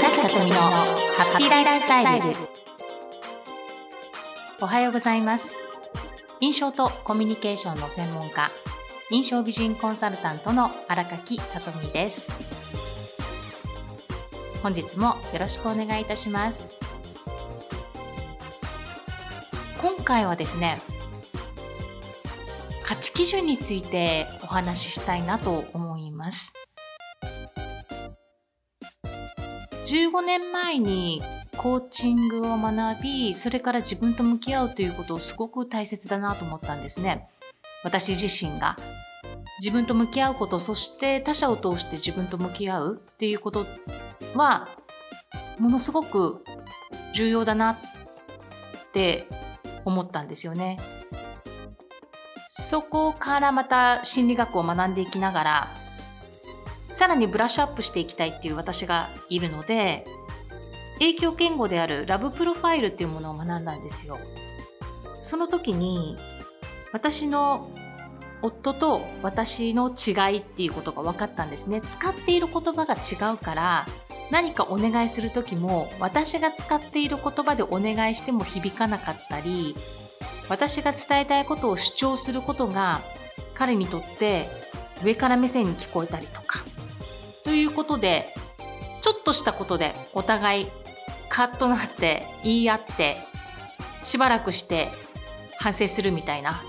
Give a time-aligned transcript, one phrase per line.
[0.00, 2.28] 木さとみのハッピーライフスタイル。
[4.62, 5.50] おはようございます。
[6.40, 8.50] 印象とコミュニケーションの専門家
[9.10, 12.32] 印象美人コンサルタントの荒垣さとみです。
[14.62, 16.58] 本日もよろしくお願いいたします。
[19.82, 20.78] 今回はですね
[22.82, 26.50] 価値基準についてお話ししたいなと思います。
[29.86, 31.22] 15年前に
[31.56, 37.28] コーチングを学びそれから自分と向き合うということをすごく大切だなと思ったんですね。
[37.84, 38.76] 私自身が。
[39.60, 43.64] 自分と向き合うことそして他者を通して自分と向き合うっていうこと
[44.34, 44.66] は
[45.58, 46.42] ものすごく
[47.14, 47.76] 重要だなっ
[48.92, 49.26] て
[49.84, 50.78] 思ったんですよね。
[52.48, 55.68] そこからまた心理学を学んでいきながら
[57.02, 60.04] さらにブラッシュアップしていきたいっていう私がいるので
[61.00, 64.20] 影響言語であるラブプロファイルっていうものを学んだんですよ。
[65.20, 66.16] その時に
[66.92, 67.68] 私の
[68.40, 71.80] 夫と私の違いっていうことが分かったんですね。
[71.80, 73.86] 使っている言葉が違うから
[74.30, 79.74] 何かお願いする時も私が使っている言葉でお願いしても響かなかったり
[80.48, 83.00] 私が伝えたいことを主張することが
[83.54, 84.48] 彼にとって
[85.02, 86.61] 上から目線に聞こえたりとか
[87.44, 88.34] ということで、
[89.00, 90.66] ちょっとしたことでお互い
[91.28, 93.16] カッとなって言い合って、
[94.02, 94.88] しばらくして
[95.58, 96.60] 反省するみたいな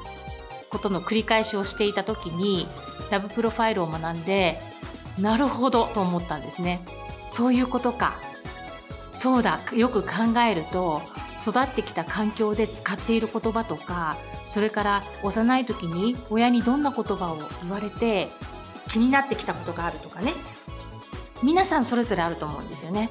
[0.70, 2.68] ことの繰り返しをしていた時に、
[3.12, 4.60] ラブプロファイルを学んで、
[5.20, 6.82] なるほどと思ったんですね。
[7.30, 8.16] そういうことか。
[9.16, 11.02] そうだ、よく考えると、
[11.42, 14.18] 育ってきた環境で使っている言葉とか、
[14.54, 18.30] それから幼い時に親にどんな言葉を言われて
[18.88, 20.34] 気になってきたことがあるとかね
[21.44, 23.10] 皆さんそれぞれあると思うんですよね。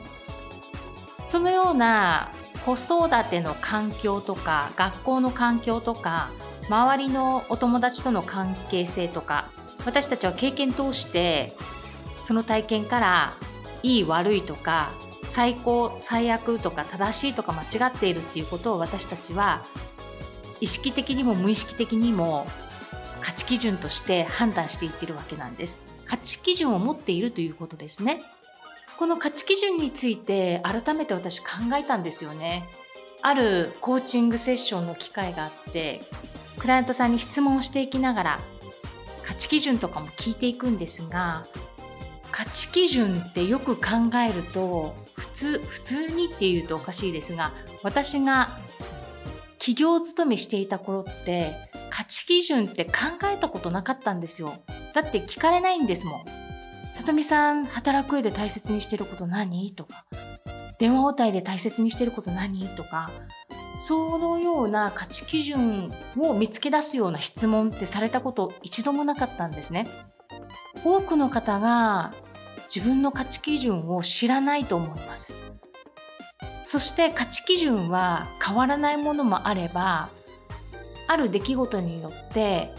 [1.27, 2.30] そのような
[2.64, 6.30] 子育ての環境とか学校の環境とか
[6.69, 9.48] 周りのお友達との関係性とか
[9.84, 11.53] 私たちは経験通して
[12.22, 13.32] その体験から
[13.82, 14.93] いい悪いとか
[15.25, 19.64] 最高最悪とか正しいとか間違っているっていうことを私たちは
[20.60, 22.47] 意識的にも無意識的にも
[23.20, 25.91] 価値基準として判断していってるわけなんです。
[26.12, 28.21] 価値基準を持っているということですね。
[28.99, 32.65] この価値基準について改めて私考えたんですよね。
[33.23, 36.03] あるコーチングセッションの機会があって
[36.59, 38.39] クライアントさんに質問をしていきながら
[39.25, 41.47] 価値基準とかも聞いていくんですが
[42.31, 43.83] 価値基準ってよく考
[44.19, 47.53] えると普通普通にっていうとおかしいですが
[47.83, 48.49] 私が
[49.59, 51.55] 企業勤めしていた頃って
[51.89, 52.93] 価値基準って考
[53.33, 54.53] えたことなかったんですよ。
[54.94, 56.25] だって聞かれないんですもん。
[56.94, 59.72] さとみさん、働く上で大切にしてること何？
[59.72, 60.04] とか、
[60.78, 62.69] 電話応対で大切にしてること何？
[62.76, 63.10] とか、
[63.81, 69.88] そのような価値基準を見つけ出すような質問ってされたこと一度もなかったんですね。
[70.84, 72.12] 多くの方が
[72.75, 75.34] 自分の価値基準を知らないと思います。
[76.64, 80.10] そして価値基準は変わらないものもあれば、
[81.08, 82.70] ある出来事によって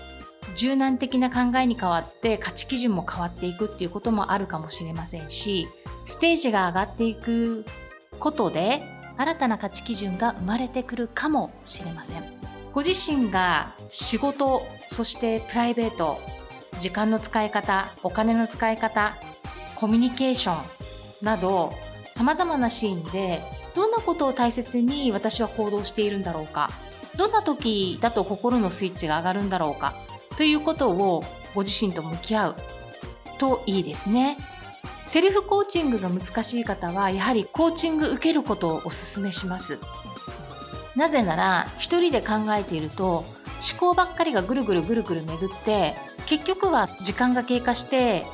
[0.57, 5.67] 柔軟的な考えに変わって価値基準も変わっていくっていうこともあるかもしれませんし
[6.05, 7.65] ステージが上がっていく
[8.19, 8.83] ことで
[9.17, 12.23] 新たな価値基準が生まれてくるかもしれません。
[12.73, 16.19] ご自身が仕事そしてプライベート
[16.79, 19.15] 時間の使い方お金の使い方
[19.75, 21.71] コミュニケーションなど
[22.13, 23.41] さまざまなシーンで
[23.75, 26.69] どんなことを大切に私は行動しているんだろうか？
[27.15, 29.93] どんな時だと心のスイッチが上がるんだろうか？
[30.37, 31.23] ということを
[31.53, 32.55] ご自身と向き合う
[33.37, 34.37] といいですね。
[35.05, 39.77] セルフコーチングが難しい方はやはりコーチング受けることをお勧めします。
[40.95, 43.25] なぜなら一人で考えていると思
[43.79, 45.95] 考ばっかりがぐるぐるぐるぐる巡って
[46.25, 48.25] 結局は時間が経過して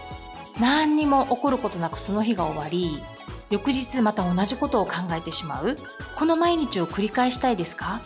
[0.59, 3.01] 何にも起こることなくその日が終わり
[3.49, 5.77] 翌日また同じことを考えてしまう
[6.17, 8.01] この毎日を繰り返したいですか？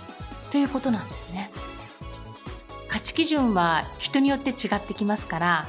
[0.51, 1.49] ということなんですね。
[3.03, 5.65] 価値基準は人によって違ってきますから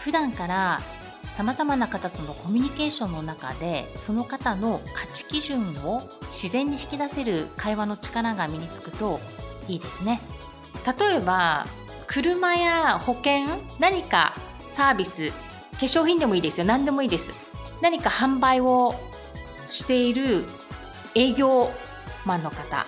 [0.00, 0.80] 普段から
[1.26, 6.02] さまざまな方とのコミュニケーションの中でその方の価値基準を
[6.32, 9.20] 自然に引き出せる会話の力が身につくと
[9.68, 10.20] いいですね。
[10.84, 11.66] 例えば
[12.08, 13.46] 車や保険
[13.78, 14.34] 何か
[14.68, 15.36] サービス化
[15.82, 17.30] 粧品でもいいですよ何でもいいです
[17.80, 18.96] 何か販売を
[19.66, 20.44] している
[21.14, 21.70] 営業
[22.26, 22.84] マンの方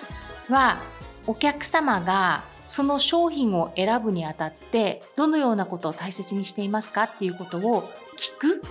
[0.49, 0.79] は
[1.27, 7.83] お客様がその商品を選ぶにあたってどのようなことを大切にしていますかっていうことを
[8.17, 8.61] 聞く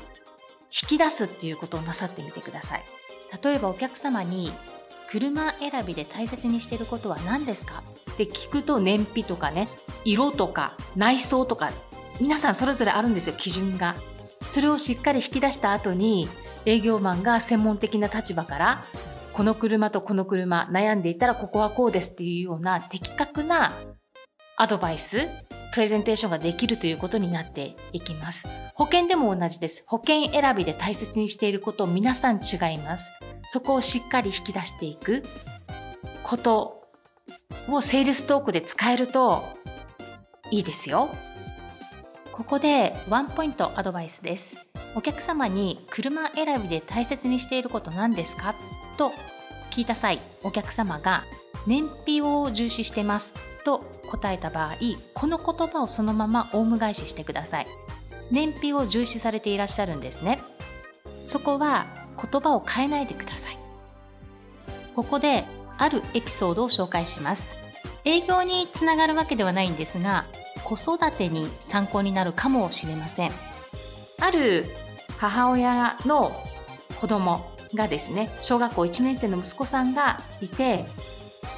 [0.83, 2.83] 引き出すっていうことをなさってみてください。
[3.43, 4.53] 例えばお客様に
[5.11, 7.83] 車選びで大切にしていることは何ですか？
[8.13, 9.69] って聞くと燃費とかね
[10.05, 11.71] 色とか内装とか
[12.21, 13.95] 皆さんそれぞれあるんですよ基準が。
[14.47, 16.29] それをしっかり引き出した後に
[16.67, 18.85] 営業マンが専門的な立場から
[19.35, 23.73] この車とこの車悩んでいたらここはこうですっていうような的確な
[24.57, 25.27] アドバイス
[25.73, 28.47] プレゼンテーションができるということになっていきます。
[28.75, 29.83] 保険でも同じです。
[29.87, 33.11] 保険選びで大切にしていること皆さん違います。
[33.49, 35.25] そこをしっかり引き出していく。
[36.23, 36.85] こと
[37.69, 39.43] をセールストークで使えると
[40.53, 41.09] いいですよ。
[42.31, 44.74] ここでワンポイントアドバイスです。
[44.97, 48.55] お客様に車選びで大切にしていること何ですか？
[48.97, 49.13] と
[49.71, 51.25] 聞いた際お客様が
[51.67, 53.35] 燃費を重視してます。
[53.65, 53.81] と
[54.11, 54.77] 答えた場合
[55.15, 57.67] この言葉をそのままオウム返ししてください。
[58.31, 60.39] 燃費を重視されていらっしゃるんですね。
[61.27, 61.87] そこは
[62.17, 63.59] 言葉を変えないでください。
[64.95, 65.45] ここで
[65.77, 67.43] あるエピソードを紹介します。
[68.05, 70.27] 営業につながるわけではないんですが
[70.63, 73.33] 子育てに参考になるかもしれません。
[74.21, 74.67] ある
[75.31, 76.33] 母親の
[77.01, 80.85] 子供がですね小学校1年生の息子さんがいて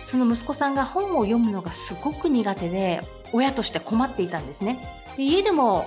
[0.05, 3.01] その息子さんが本を読むのがすごく苦手で
[3.33, 4.79] 親として困っていたんですね。
[5.17, 5.85] で家でも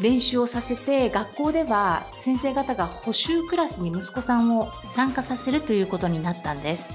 [0.00, 6.94] 練習をさせて学校では先生方が補習クラスに息子さんを参加させるということになったんです。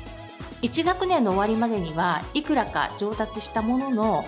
[0.61, 4.25] 1学年の終わりまでにはいくらか上達したものの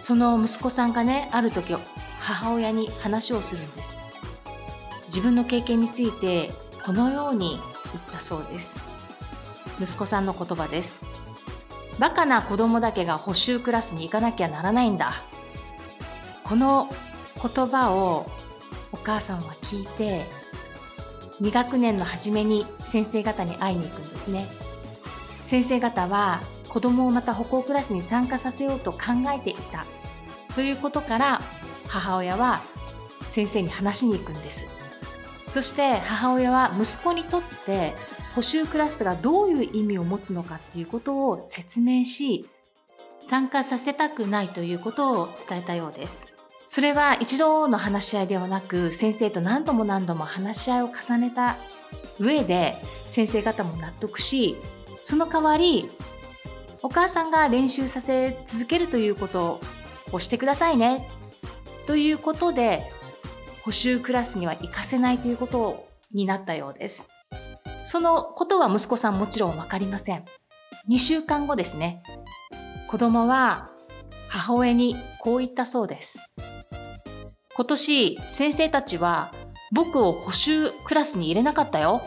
[0.00, 1.74] その息子さんがねある時
[2.20, 4.01] 母親に話をするんです。
[5.12, 6.50] 自分の経験について
[6.82, 7.60] このように
[7.92, 8.92] 言ったそうです。
[9.78, 10.98] 息子さんの言葉です
[11.98, 15.12] バカな子供だけが補習クラスに行かなきゃならないんだ
[16.44, 16.88] この
[17.42, 18.30] 言葉を
[18.92, 20.24] お母さんは聞いて
[21.40, 24.46] 2学年の初めに先生方に会いに行くんですね。
[25.46, 28.98] 先生方は子供をまた歩行クラスに参加させようと考
[29.34, 29.84] えていた
[30.54, 31.40] ということから
[31.88, 32.62] 母親は
[33.28, 34.81] 先生に話しに行くんです。
[35.52, 37.92] そして母親は息子にとって
[38.34, 42.46] 補習クラスがどういう意味を持つのかっていうことを説明し
[43.20, 46.26] 参加させたくないということを伝えたようです。
[46.66, 51.56] それは一度の話し合いではなく先生と何度も何度も話し合いを重ねた
[52.18, 52.74] 上で
[53.10, 54.56] 先生方も納得し
[55.02, 55.90] その代わり
[56.80, 59.60] お母さんが練習させ続けるということ
[60.12, 61.06] をしてくださいね。
[61.86, 62.90] ということで
[63.64, 67.06] 補習クラスには行かせないということになったようです。
[67.84, 70.24] そのことは息子さんもちろんわかりません。
[70.88, 72.02] 2週間後ですね、
[72.88, 73.70] 子供は
[74.28, 76.18] 母親にこう言ったそうです。
[77.54, 79.32] 今年先生たちは
[79.72, 82.02] 僕を補習クラスに入れなかったよ。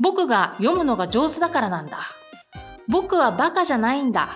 [0.00, 2.00] 僕が読むのが上手だからなんだ。
[2.88, 4.28] 僕はバカじゃないんだ。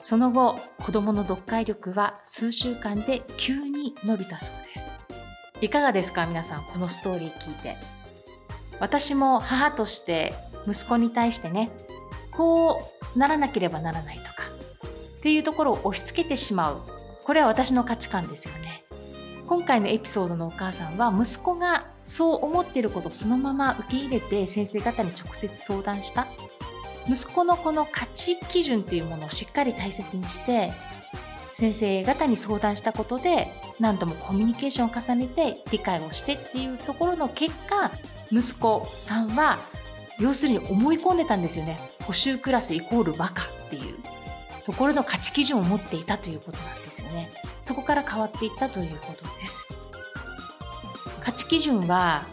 [0.00, 4.75] その後、子供の読解力は数週間で急に伸びたそうです。
[5.60, 7.76] いかがですか皆さんこのストーリー聞いて。
[8.80, 10.34] 私も母として
[10.68, 11.70] 息子に対してね
[12.32, 12.78] こ
[13.14, 14.30] うならなければならないとか
[15.18, 16.80] っていうところを押し付けてしまう。
[17.24, 18.84] これは私の価値観ですよね。
[19.48, 26.26] 今回のエピソードのお母さんは息子がそう思っていることをそのまま受け入れて先生方に直接相談した。
[27.08, 30.72] 息子のこの価値基準というものをしっかり大切にして
[31.56, 37.90] 先生方に相談したことで何度もコミュニケーションを重ねて理解をしてっていうところの結果
[38.30, 39.56] 息子さんは
[40.20, 41.78] 要するに思い込んでたんですよね。
[42.04, 43.96] 補習クラスイコールバカっていう
[44.66, 47.30] ところの価値基準を持っていたということなんですよね。
[47.62, 49.66] そこから変わっていったということです。
[51.20, 52.26] 価値基準は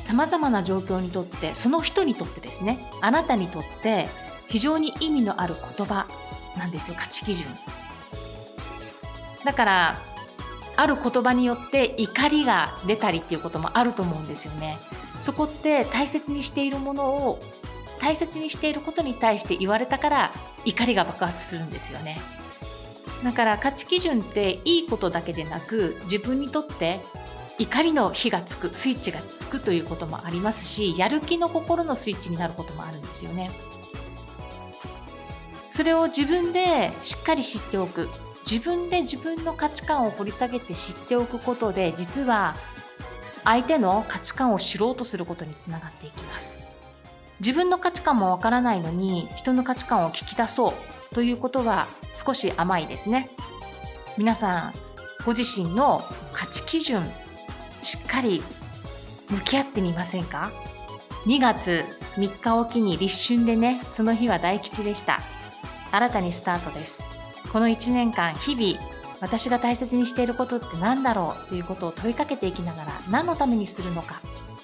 [0.00, 2.90] 様々な状況にとってその人にとってですね。
[3.02, 4.08] あなたにとって
[4.48, 6.06] 非常に意味のある言葉
[6.56, 7.46] なんですよ価値基準。
[9.44, 9.96] だから
[10.76, 14.78] ある言葉によって怒りが出たりっていうこともあると思うんですよね。
[15.20, 17.40] そこって大切にしているものを
[18.00, 20.32] 大切にしていることに対して言われたから
[20.64, 22.18] 怒りが爆発するんですよね。
[23.22, 27.00] だから価値基準っていいことだけでなく自分にとって
[27.58, 33.50] 怒りの火がつくスイッチがつくということもありますしやる気の心のスイッチになることもあるんですよね。
[35.70, 38.08] それを自分でしっかり知っておく
[38.50, 42.54] 自分で自分の価値観を掘り下げて知っておくことで実は
[43.44, 46.58] 相手の価値観を知ろうとすることにつながっていきます。
[47.40, 50.70] 自分の価値観もわからないのに人の価値観を聞き出そ
[51.10, 53.28] うということは少し甘いですね。
[54.16, 54.72] 皆さん
[55.26, 57.02] ご自身の価値基準
[57.82, 58.42] しっかり
[59.30, 60.50] 向き合ってみませんか
[61.26, 61.84] ？2月
[62.16, 65.20] 3日おきに立春でねその日は大吉でした。
[65.90, 67.13] 新たにスタートです。
[67.54, 68.84] この1年間日々
[69.20, 74.20] 私が大切にしていることって何だろうということを問いかけていきながら何のためにするのか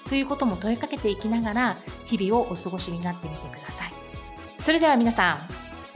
[0.09, 3.93] ということも問いかけていきながら日々をお過ごしになってみてください。
[4.59, 5.37] それでは皆さん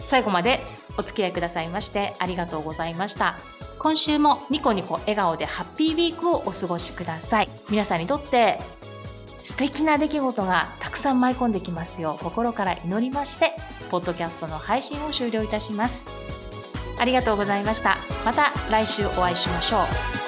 [0.05, 0.61] 最後まで
[0.97, 3.35] お付き合いくださいましてありがとうございました。
[3.77, 7.49] 今週もニコニコ笑顔でハッピーウィークをお過ごしください。
[7.69, 8.57] 皆さんにとって
[9.43, 13.51] 素敵な出来事がたくさん舞い込んできますよう心から祈りまして
[13.91, 16.34] ポッドキャストの配信を終了いたします。
[16.97, 17.97] ありがとうございました。
[18.23, 19.83] また来週お会いしましょ
[20.21, 20.24] う。